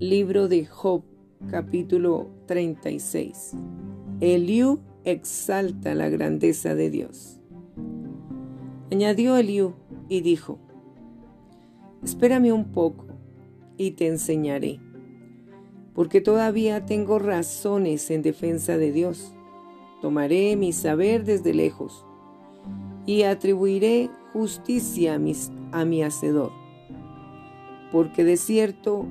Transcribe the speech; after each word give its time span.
Libro 0.00 0.46
de 0.46 0.64
Job, 0.64 1.02
capítulo 1.50 2.28
36. 2.46 3.54
Eliú 4.20 4.78
exalta 5.02 5.92
la 5.96 6.08
grandeza 6.08 6.76
de 6.76 6.88
Dios. 6.88 7.40
Añadió 8.92 9.36
Eliú 9.36 9.74
y 10.08 10.20
dijo, 10.20 10.60
Espérame 12.04 12.52
un 12.52 12.70
poco 12.70 13.06
y 13.76 13.90
te 13.90 14.06
enseñaré, 14.06 14.78
porque 15.94 16.20
todavía 16.20 16.86
tengo 16.86 17.18
razones 17.18 18.08
en 18.12 18.22
defensa 18.22 18.78
de 18.78 18.92
Dios. 18.92 19.34
Tomaré 20.00 20.54
mi 20.54 20.72
saber 20.72 21.24
desde 21.24 21.52
lejos 21.52 22.06
y 23.04 23.24
atribuiré 23.24 24.10
justicia 24.32 25.18
a, 25.72 25.84
mi 25.84 26.02
hacedor, 26.04 26.52
porque 27.90 28.22
de 28.22 28.36
cierto 28.36 29.08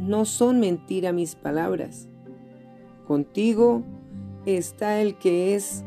no 0.00 0.24
son 0.24 0.60
mentira 0.60 1.12
mis 1.12 1.34
palabras. 1.34 2.08
Contigo 3.06 3.82
está 4.46 5.00
el 5.00 5.18
que 5.18 5.54
es 5.54 5.84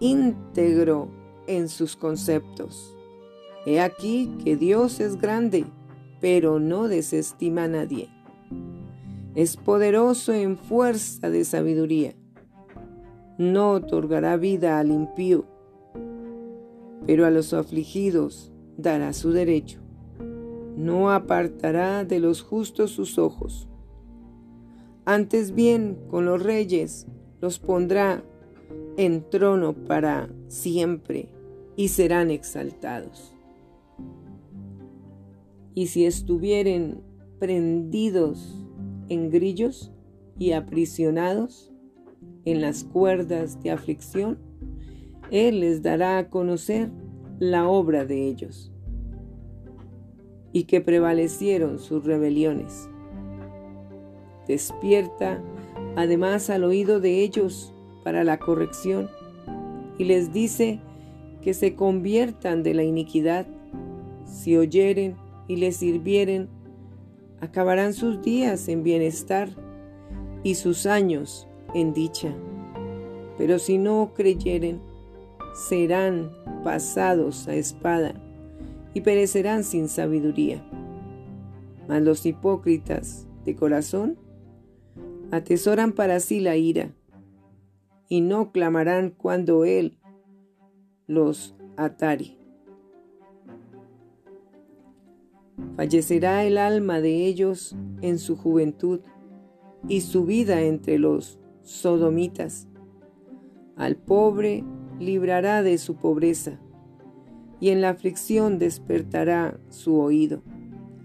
íntegro 0.00 1.08
en 1.46 1.68
sus 1.68 1.96
conceptos. 1.96 2.96
He 3.66 3.80
aquí 3.80 4.34
que 4.44 4.56
Dios 4.56 5.00
es 5.00 5.20
grande, 5.20 5.66
pero 6.20 6.58
no 6.58 6.88
desestima 6.88 7.64
a 7.64 7.68
nadie. 7.68 8.08
Es 9.34 9.56
poderoso 9.56 10.32
en 10.32 10.56
fuerza 10.56 11.30
de 11.30 11.44
sabiduría. 11.44 12.14
No 13.36 13.70
otorgará 13.72 14.36
vida 14.36 14.80
al 14.80 14.90
impío, 14.90 15.44
pero 17.06 17.24
a 17.24 17.30
los 17.30 17.54
afligidos 17.54 18.52
dará 18.76 19.12
su 19.12 19.30
derecho 19.30 19.87
no 20.78 21.10
apartará 21.10 22.04
de 22.04 22.20
los 22.20 22.40
justos 22.40 22.92
sus 22.92 23.18
ojos. 23.18 23.68
Antes 25.04 25.52
bien, 25.52 25.98
con 26.08 26.24
los 26.24 26.40
reyes 26.40 27.08
los 27.40 27.58
pondrá 27.58 28.22
en 28.96 29.28
trono 29.28 29.72
para 29.72 30.28
siempre 30.46 31.30
y 31.74 31.88
serán 31.88 32.30
exaltados. 32.30 33.34
Y 35.74 35.88
si 35.88 36.06
estuvieren 36.06 37.02
prendidos 37.40 38.64
en 39.08 39.30
grillos 39.30 39.90
y 40.38 40.52
aprisionados 40.52 41.72
en 42.44 42.60
las 42.60 42.84
cuerdas 42.84 43.60
de 43.64 43.72
aflicción, 43.72 44.38
Él 45.32 45.58
les 45.58 45.82
dará 45.82 46.18
a 46.18 46.30
conocer 46.30 46.92
la 47.40 47.68
obra 47.68 48.04
de 48.04 48.28
ellos 48.28 48.72
y 50.52 50.64
que 50.64 50.80
prevalecieron 50.80 51.78
sus 51.78 52.04
rebeliones. 52.04 52.88
Despierta 54.46 55.42
además 55.96 56.48
al 56.50 56.64
oído 56.64 57.00
de 57.00 57.22
ellos 57.22 57.74
para 58.04 58.24
la 58.24 58.38
corrección 58.38 59.10
y 59.98 60.04
les 60.04 60.32
dice 60.32 60.80
que 61.42 61.54
se 61.54 61.74
conviertan 61.74 62.62
de 62.62 62.74
la 62.74 62.82
iniquidad. 62.82 63.46
Si 64.24 64.56
oyeren 64.56 65.16
y 65.48 65.56
les 65.56 65.76
sirvieren, 65.76 66.48
acabarán 67.40 67.94
sus 67.94 68.22
días 68.22 68.68
en 68.68 68.82
bienestar 68.82 69.50
y 70.42 70.54
sus 70.54 70.86
años 70.86 71.46
en 71.74 71.92
dicha. 71.92 72.32
Pero 73.36 73.58
si 73.58 73.78
no 73.78 74.12
creyeren, 74.14 74.80
serán 75.68 76.30
pasados 76.64 77.48
a 77.48 77.54
espada 77.54 78.14
y 78.94 79.00
perecerán 79.02 79.64
sin 79.64 79.88
sabiduría. 79.88 80.62
Mas 81.88 82.02
los 82.02 82.26
hipócritas 82.26 83.26
de 83.44 83.56
corazón 83.56 84.18
atesoran 85.30 85.92
para 85.92 86.20
sí 86.20 86.40
la 86.40 86.56
ira 86.56 86.94
y 88.08 88.20
no 88.20 88.52
clamarán 88.52 89.10
cuando 89.10 89.64
Él 89.64 89.98
los 91.06 91.54
atare. 91.76 92.36
Fallecerá 95.76 96.44
el 96.44 96.58
alma 96.58 97.00
de 97.00 97.26
ellos 97.26 97.76
en 98.00 98.18
su 98.18 98.36
juventud 98.36 99.00
y 99.88 100.00
su 100.00 100.24
vida 100.24 100.62
entre 100.62 100.98
los 100.98 101.38
sodomitas. 101.62 102.68
Al 103.76 103.96
pobre 103.96 104.64
librará 104.98 105.62
de 105.62 105.78
su 105.78 105.96
pobreza 105.96 106.58
y 107.60 107.70
en 107.70 107.80
la 107.80 107.90
aflicción 107.90 108.58
despertará 108.58 109.58
su 109.68 109.98
oído. 109.98 110.42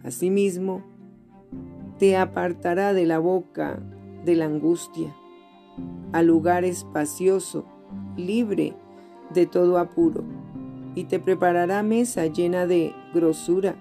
Asimismo, 0.03 0.83
te 1.97 2.17
apartará 2.17 2.93
de 2.93 3.05
la 3.05 3.19
boca 3.19 3.79
de 4.25 4.35
la 4.35 4.45
angustia, 4.45 5.15
al 6.11 6.27
lugar 6.27 6.63
espacioso, 6.63 7.65
libre 8.17 8.75
de 9.33 9.45
todo 9.45 9.77
apuro, 9.77 10.23
y 10.95 11.05
te 11.05 11.19
preparará 11.19 11.81
mesa 11.83 12.25
llena 12.27 12.67
de 12.67 12.93
grosura. 13.13 13.75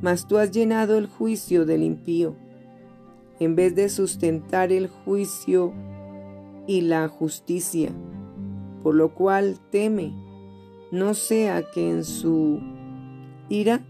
Mas 0.00 0.26
tú 0.26 0.38
has 0.38 0.50
llenado 0.50 0.96
el 0.96 1.06
juicio 1.06 1.66
del 1.66 1.82
impío, 1.82 2.36
en 3.38 3.54
vez 3.54 3.74
de 3.74 3.88
sustentar 3.88 4.72
el 4.72 4.88
juicio 4.88 5.72
y 6.66 6.82
la 6.82 7.08
justicia, 7.08 7.90
por 8.82 8.94
lo 8.94 9.14
cual 9.14 9.58
teme 9.70 10.12
no 10.90 11.14
sea 11.14 11.62
que 11.70 11.88
en 11.88 12.04
su 12.04 12.60
ira 13.48 13.80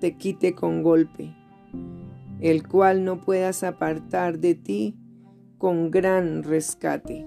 te 0.00 0.16
quite 0.16 0.54
con 0.54 0.82
golpe, 0.82 1.34
el 2.40 2.66
cual 2.66 3.04
no 3.04 3.20
puedas 3.20 3.64
apartar 3.64 4.38
de 4.38 4.54
ti 4.54 4.96
con 5.58 5.90
gran 5.90 6.42
rescate. 6.42 7.26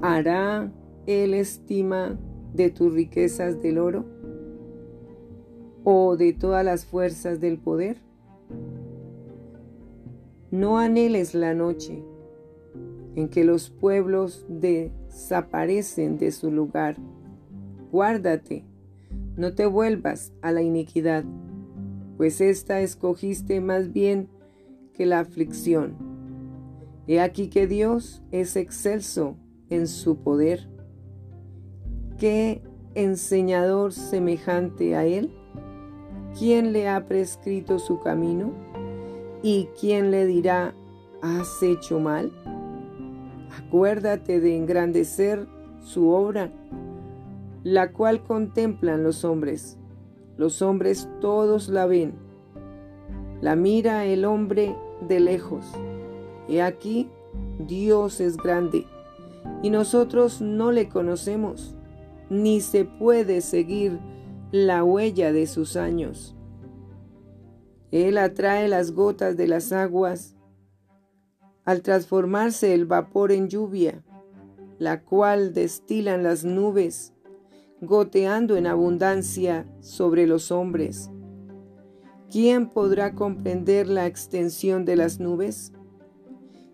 ¿Hará 0.00 0.72
él 1.06 1.34
estima 1.34 2.18
de 2.54 2.70
tus 2.70 2.92
riquezas 2.92 3.60
del 3.60 3.78
oro 3.78 4.04
o 5.84 6.16
de 6.16 6.32
todas 6.32 6.64
las 6.64 6.86
fuerzas 6.86 7.40
del 7.40 7.58
poder? 7.58 7.98
No 10.50 10.78
anheles 10.78 11.34
la 11.34 11.54
noche 11.54 12.02
en 13.16 13.28
que 13.28 13.44
los 13.44 13.70
pueblos 13.70 14.46
desaparecen 14.48 16.18
de 16.18 16.30
su 16.30 16.52
lugar. 16.52 16.96
Guárdate, 17.90 18.64
no 19.36 19.54
te 19.54 19.66
vuelvas 19.66 20.32
a 20.42 20.52
la 20.52 20.62
iniquidad, 20.62 21.24
pues 22.16 22.40
esta 22.40 22.80
escogiste 22.80 23.60
más 23.60 23.92
bien 23.92 24.28
que 24.92 25.06
la 25.06 25.20
aflicción. 25.20 25.96
He 27.08 27.20
aquí 27.20 27.48
que 27.48 27.66
Dios 27.66 28.22
es 28.30 28.56
excelso 28.56 29.36
en 29.70 29.86
su 29.86 30.18
poder. 30.18 30.68
¿Qué 32.18 32.62
enseñador 32.94 33.92
semejante 33.92 34.94
a 34.96 35.04
Él? 35.04 35.32
¿Quién 36.38 36.72
le 36.72 36.88
ha 36.88 37.06
prescrito 37.06 37.78
su 37.78 38.00
camino? 38.00 38.52
¿Y 39.42 39.68
quién 39.80 40.10
le 40.10 40.26
dirá, 40.26 40.74
has 41.22 41.62
hecho 41.62 42.00
mal? 42.00 42.32
Acuérdate 43.58 44.40
de 44.40 44.56
engrandecer 44.56 45.46
su 45.80 46.10
obra, 46.10 46.52
la 47.64 47.92
cual 47.92 48.22
contemplan 48.22 49.02
los 49.02 49.24
hombres. 49.24 49.78
Los 50.36 50.60
hombres 50.60 51.08
todos 51.20 51.68
la 51.68 51.86
ven. 51.86 52.14
La 53.40 53.56
mira 53.56 54.04
el 54.04 54.24
hombre 54.24 54.76
de 55.08 55.20
lejos. 55.20 55.64
He 56.48 56.62
aquí, 56.62 57.08
Dios 57.58 58.20
es 58.20 58.36
grande, 58.36 58.86
y 59.62 59.70
nosotros 59.70 60.40
no 60.40 60.70
le 60.70 60.88
conocemos, 60.88 61.74
ni 62.28 62.60
se 62.60 62.84
puede 62.84 63.40
seguir 63.40 63.98
la 64.52 64.84
huella 64.84 65.32
de 65.32 65.46
sus 65.46 65.76
años. 65.76 66.36
Él 67.90 68.18
atrae 68.18 68.68
las 68.68 68.92
gotas 68.92 69.36
de 69.36 69.48
las 69.48 69.72
aguas 69.72 70.35
al 71.66 71.82
transformarse 71.82 72.72
el 72.72 72.86
vapor 72.86 73.32
en 73.32 73.48
lluvia, 73.48 74.02
la 74.78 75.02
cual 75.02 75.52
destilan 75.52 76.22
las 76.22 76.44
nubes, 76.44 77.12
goteando 77.80 78.56
en 78.56 78.66
abundancia 78.66 79.66
sobre 79.80 80.26
los 80.26 80.50
hombres. 80.50 81.10
¿Quién 82.30 82.68
podrá 82.68 83.14
comprender 83.14 83.88
la 83.88 84.06
extensión 84.06 84.84
de 84.84 84.96
las 84.96 85.20
nubes? 85.20 85.72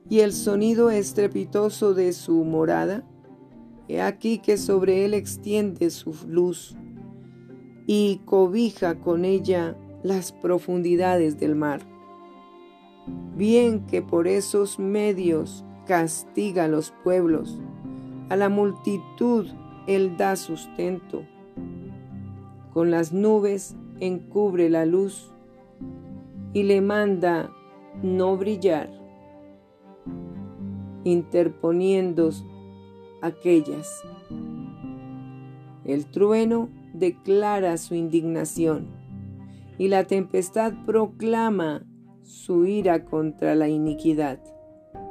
¿Y 0.08 0.20
el 0.20 0.32
sonido 0.32 0.90
estrepitoso 0.90 1.94
de 1.94 2.12
su 2.12 2.44
morada? 2.44 3.04
He 3.88 4.00
aquí 4.00 4.38
que 4.38 4.56
sobre 4.56 5.04
él 5.04 5.14
extiende 5.14 5.90
su 5.90 6.14
luz 6.26 6.76
y 7.86 8.20
cobija 8.24 9.00
con 9.00 9.24
ella 9.24 9.76
las 10.02 10.32
profundidades 10.32 11.38
del 11.38 11.54
mar. 11.54 11.91
Bien 13.36 13.86
que 13.86 14.02
por 14.02 14.28
esos 14.28 14.78
medios 14.78 15.64
castiga 15.86 16.64
a 16.64 16.68
los 16.68 16.92
pueblos, 17.02 17.60
a 18.28 18.36
la 18.36 18.48
multitud 18.48 19.46
Él 19.86 20.16
da 20.16 20.36
sustento. 20.36 21.24
Con 22.72 22.90
las 22.90 23.12
nubes 23.12 23.76
encubre 24.00 24.70
la 24.70 24.86
luz 24.86 25.32
y 26.52 26.62
le 26.62 26.80
manda 26.80 27.50
no 28.02 28.36
brillar, 28.36 28.90
interponiendo 31.04 32.30
aquellas. 33.20 34.02
El 35.84 36.06
trueno 36.06 36.68
declara 36.94 37.76
su 37.76 37.94
indignación 37.94 38.86
y 39.78 39.88
la 39.88 40.04
tempestad 40.04 40.72
proclama 40.86 41.82
su 42.22 42.66
ira 42.66 43.04
contra 43.04 43.54
la 43.54 43.68
iniquidad. 43.68 44.38